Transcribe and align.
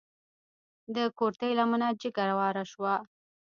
د 0.95 0.97
کورتۍ 1.17 1.51
لمنه 1.59 1.87
جګه 2.01 2.25
واره 2.39 2.63
شوه. 2.71 2.93